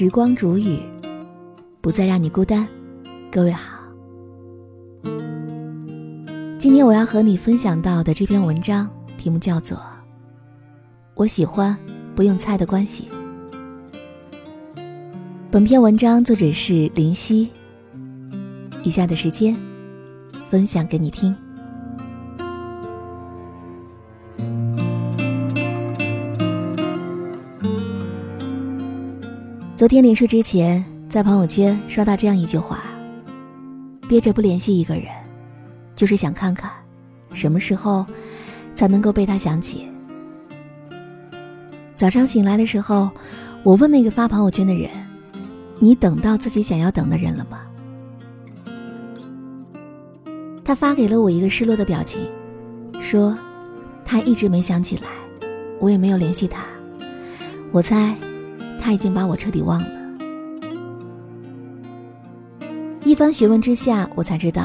[0.00, 0.78] 时光煮雨，
[1.82, 2.66] 不再让你孤单。
[3.30, 3.78] 各位好，
[6.58, 8.88] 今天我要和你分享到的这篇文章
[9.18, 9.76] 题目叫做
[11.16, 11.76] 《我喜欢
[12.16, 13.10] 不用猜的关系》。
[15.50, 17.50] 本篇文章作者是林夕。
[18.82, 19.54] 以下的时间，
[20.48, 21.36] 分享给你听。
[29.80, 32.82] 昨天临睡之前，在朋友圈刷到这样一句话
[34.06, 35.06] ：“憋着不联系一个人，
[35.96, 36.70] 就是想看看，
[37.32, 38.04] 什么时候
[38.74, 39.88] 才能够被他想起。”
[41.96, 43.08] 早上醒来的时候，
[43.62, 44.90] 我问那个发朋友圈的人
[45.80, 47.62] ：“你等到自己想要等的人了吗？”
[50.62, 52.20] 他发给了我一个失落的表情，
[53.00, 53.34] 说
[54.04, 55.08] ：“他一直没想起来，
[55.78, 56.64] 我也没有联系他，
[57.72, 58.14] 我猜。”
[58.80, 59.88] 他已经把我彻底忘了。
[63.04, 64.64] 一番询问之下，我才知道，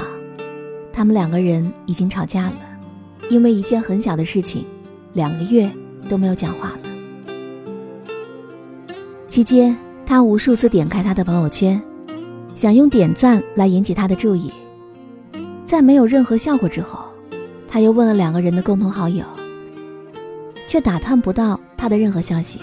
[0.92, 2.56] 他们两个人已经吵架了，
[3.30, 4.66] 因为一件很小的事情，
[5.14, 5.70] 两个月
[6.08, 6.80] 都没有讲话了。
[9.30, 11.82] 期间，他无数次点开他的朋友圈，
[12.56, 14.52] 想用点赞来引起他的注意，
[15.66, 17.06] 在没有任何效果之后，
[17.68, 19.26] 他又问了两个人的共同好友，
[20.68, 22.60] 却打探不到他的任何消息。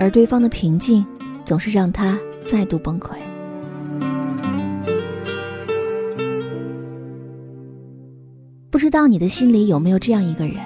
[0.00, 1.04] 而对方的平静，
[1.44, 3.10] 总是让他再度崩溃。
[8.70, 10.56] 不知道你的心里有没有这样一个人，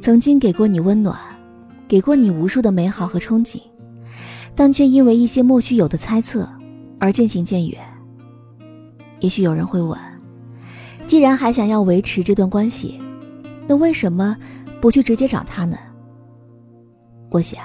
[0.00, 1.14] 曾经给过你温暖，
[1.86, 3.60] 给过你无数的美好和憧憬，
[4.54, 6.48] 但却因为一些莫须有的猜测
[6.98, 7.78] 而渐行渐远。
[9.18, 9.98] 也许有人会问：
[11.04, 12.98] 既然还想要维持这段关系，
[13.68, 14.34] 那为什么
[14.80, 15.76] 不去直接找他呢？
[17.30, 17.60] 我想。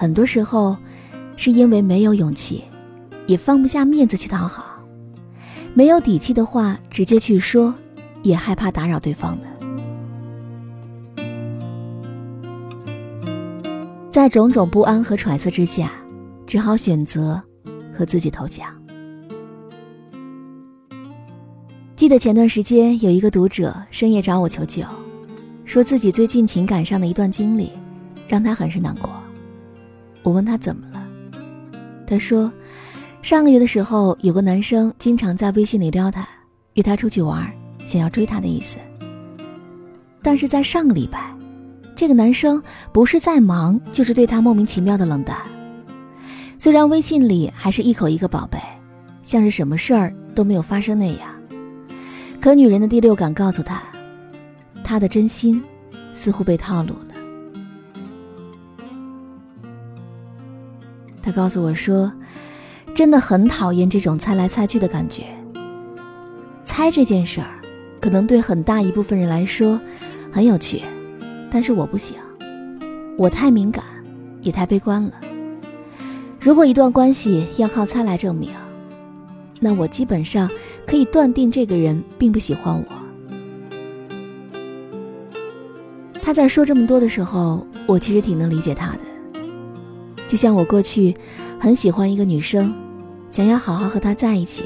[0.00, 0.78] 很多时候，
[1.36, 2.64] 是因为没有勇气，
[3.26, 4.80] 也放不下面子去讨好，
[5.74, 7.74] 没有底气的话直接去说，
[8.22, 9.46] 也害怕打扰对方的。
[14.10, 15.92] 在种种不安和揣测之下，
[16.46, 17.38] 只好选择
[17.94, 18.66] 和自己投降。
[21.94, 24.82] 记得前段时间有一个读者深夜找我求救，
[25.66, 27.70] 说自己最近情感上的一段经历，
[28.26, 29.10] 让他很是难过。
[30.22, 31.06] 我问他怎么了，
[32.06, 32.52] 他说，
[33.22, 36.28] 上个月的时候，有个男生经常在微信里撩他，
[36.74, 37.50] 约他出去玩，
[37.86, 38.76] 想要追她的意思。
[40.22, 41.34] 但是在上个礼拜，
[41.96, 45.36] 这个男生不是在忙，就是对他莫名其妙的冷淡。
[46.58, 48.58] 虽然微信里还是一口一个宝贝，
[49.22, 51.28] 像是什么事儿都没有发生那样，
[52.40, 53.82] 可女人的第六感告诉他，
[54.84, 55.62] 他的真心
[56.12, 57.09] 似乎被套路了。
[61.30, 62.12] 他告诉我说
[62.92, 65.26] ：“真的很讨厌这种猜来猜去的感觉。
[66.64, 67.60] 猜这件事儿，
[68.00, 69.80] 可能对很大一部分人来说
[70.32, 70.82] 很有趣，
[71.48, 72.16] 但是我不行，
[73.16, 73.84] 我太敏感，
[74.40, 75.12] 也太悲观了。
[76.40, 78.50] 如果一段关系要靠猜来证明，
[79.60, 80.50] 那我基本上
[80.84, 82.86] 可以断定这个人并不喜欢我。”
[86.20, 89.09] 他在说这么多的时候，我其实挺能理解他的。
[90.30, 91.12] 就像我过去
[91.58, 92.72] 很喜欢一个女生，
[93.32, 94.62] 想要好好和她在一起，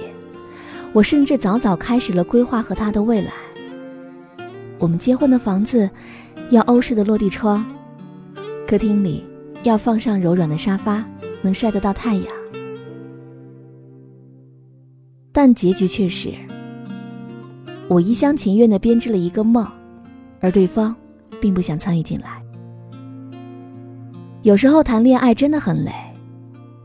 [0.92, 3.32] 我甚至早早开始了规划和她的未来。
[4.78, 5.88] 我们结婚的房子
[6.50, 7.64] 要欧式的落地窗，
[8.66, 9.24] 客厅里
[9.62, 11.02] 要放上柔软的沙发，
[11.40, 12.26] 能晒得到太阳。
[15.32, 16.28] 但结局却是，
[17.88, 19.66] 我一厢情愿地编织了一个梦，
[20.40, 20.94] 而对方
[21.40, 22.43] 并不想参与进来。
[24.44, 25.90] 有时候谈恋爱真的很累，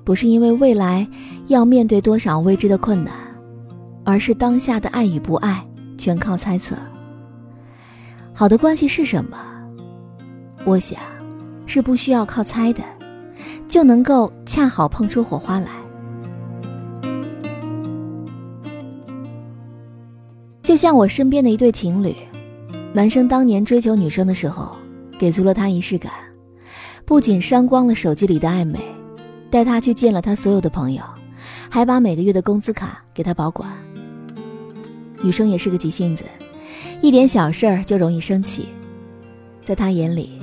[0.05, 1.05] 不是因为未来
[1.47, 3.13] 要面对多少未知的困难，
[4.05, 5.61] 而是当下的爱与不爱
[5.97, 6.73] 全靠猜测。
[8.33, 9.37] 好的关系是什么？
[10.63, 11.01] 我想，
[11.65, 12.81] 是不需要靠猜的，
[13.67, 15.67] 就能够恰好碰出火花来。
[20.63, 22.15] 就像我身边的一对情侣，
[22.93, 24.77] 男生当年追求女生的时候，
[25.19, 26.09] 给足了她仪式感。
[27.09, 28.79] 不仅删光了手机里的爱美，
[29.49, 31.01] 带他去见了他所有的朋友，
[31.67, 33.67] 还把每个月的工资卡给他保管。
[35.23, 36.23] 女生也是个急性子，
[37.01, 38.69] 一点小事儿就容易生气，
[39.63, 40.39] 在他眼里，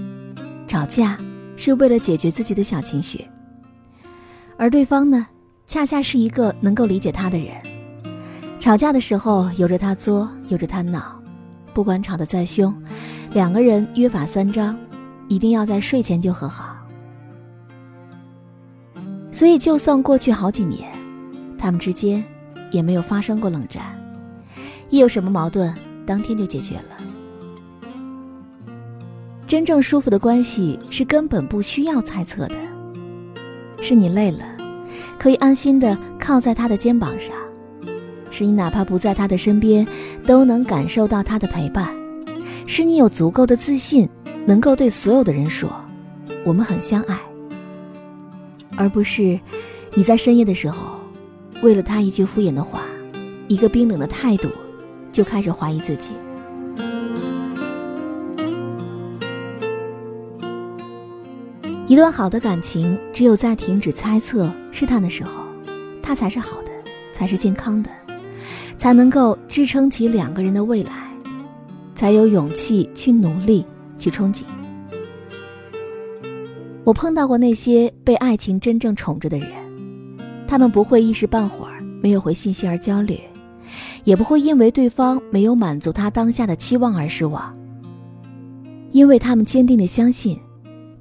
[0.67, 1.17] 吵架
[1.57, 3.25] 是为了解决自己的小情绪，
[4.57, 5.25] 而对方呢，
[5.67, 7.55] 恰恰是一个能够理解他的人。
[8.59, 11.23] 吵架的时候由着他作，由着他闹，
[11.73, 12.75] 不管吵得再凶，
[13.33, 14.77] 两个人约法三章。
[15.29, 16.77] 一定要在睡前就和好。
[19.33, 20.91] 所以就算过去好几年，
[21.59, 22.25] 他们之间
[22.71, 23.83] 也没有发生过冷战。
[24.89, 25.75] 一有什么矛盾，
[26.07, 26.97] 当天就解决了。
[29.47, 32.57] 真正舒服的关系是根本不需要猜测的，
[33.81, 34.45] 是你累了，
[35.19, 37.33] 可以安心的靠在他的肩膀上；
[38.31, 39.87] 是你哪怕不在他的身边，
[40.27, 41.87] 都能感受到他的陪伴；
[42.67, 44.09] 是你有足够的自信，
[44.47, 45.71] 能够对所有的人说
[46.45, 47.19] ：“我们很相爱。”
[48.79, 49.39] 而不是
[49.95, 51.01] 你在深夜的时候，
[51.63, 52.83] 为了他一句敷衍的话，
[53.49, 54.49] 一个冰冷的态度。
[55.13, 56.11] 就开始怀疑自己。
[61.87, 65.47] 一段好的感情，只有在停止猜测、试探的时候，
[66.03, 66.71] 它才是好的，
[67.15, 67.91] 才是健康的，
[68.77, 71.11] 才能够支撑起两个人的未来，
[71.95, 73.65] 才有勇气去努力、
[73.99, 74.45] 去憧憬。
[76.85, 79.49] 我碰到过那些被爱情真正宠着的人，
[80.47, 83.19] 他们不会一时半会儿没有回信息而焦虑。
[84.05, 87.53] 也不会因为对方没有满足他当下的期望而失望，
[88.93, 90.39] 因为他们坚定的相信，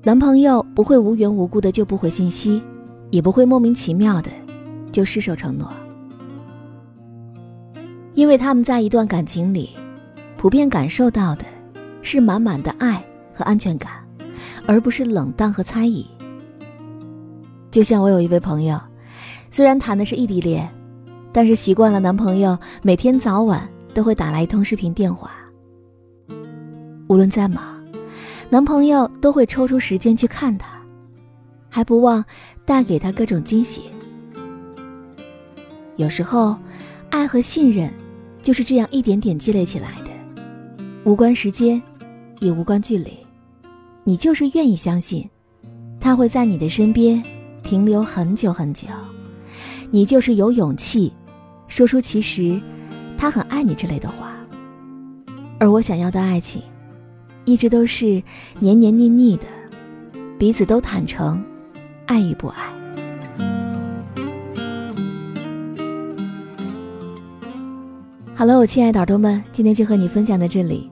[0.01, 2.59] 男朋友不会无缘无故的就不回信息，
[3.11, 4.31] 也不会莫名其妙的
[4.91, 5.71] 就失守承诺，
[8.15, 9.69] 因为他们在一段感情里，
[10.35, 11.45] 普遍感受到的
[12.05, 13.03] 是满满的爱
[13.33, 13.91] 和安全感，
[14.65, 16.05] 而不是冷淡和猜疑。
[17.71, 18.79] 就像我有一位朋友，
[19.49, 20.71] 虽然谈的是异地恋。
[21.33, 25.31] 但是习惯了男朋友每天早晚都会打来一通视频电话，
[27.09, 27.61] 无论再忙，
[28.49, 30.79] 男朋友都会抽出时间去看她，
[31.67, 32.23] 还不忘
[32.63, 33.81] 带给她各种惊喜。
[35.97, 36.55] 有时候，
[37.09, 37.91] 爱和信任
[38.41, 40.11] 就是这样一点点积累起来的，
[41.03, 41.83] 无关时间，
[42.39, 43.11] 也无关距离，
[44.03, 45.27] 你就是愿意相信，
[45.99, 47.21] 他会在你的身边
[47.63, 48.87] 停留很久很久，
[49.91, 51.11] 你就是有勇气。
[51.67, 52.61] 说出其实
[53.17, 54.35] 他很爱你之类的话，
[55.59, 56.61] 而我想要的爱情，
[57.43, 58.21] 一直都是
[58.59, 59.47] 黏黏腻腻的，
[60.37, 61.43] 彼此都坦诚，
[62.05, 62.71] 爱与不爱。
[68.35, 70.91] 好了，我亲爱的耳朵们，今天就和你分享到这里。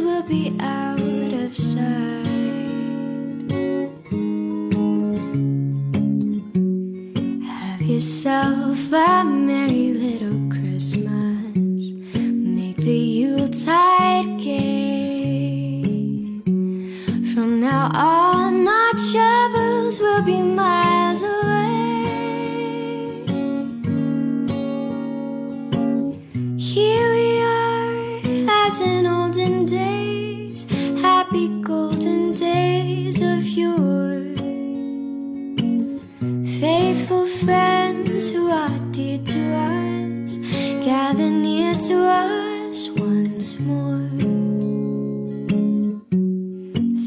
[0.00, 1.82] Will be out of sight.
[7.46, 11.92] Have yourself a merry little Christmas.
[12.14, 13.83] Make the Yuletide
[32.32, 34.24] days of yore.
[36.60, 40.38] Faithful friends who are dear to us,
[40.84, 44.08] gather near to us once more.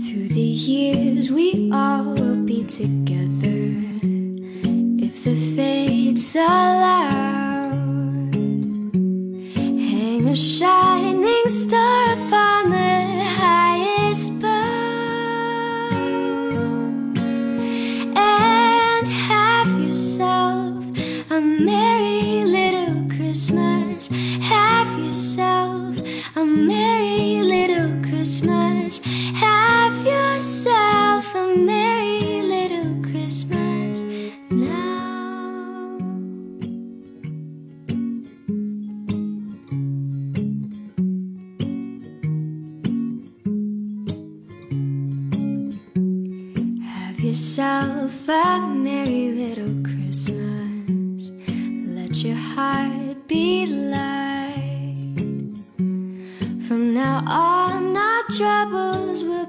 [0.04, 3.66] Through the years, we all will be together
[5.06, 6.97] if the fates allow.
[47.28, 51.30] Yourself a merry little Christmas.
[51.84, 55.14] Let your heart be light.
[56.66, 59.47] From now on, our troubles will.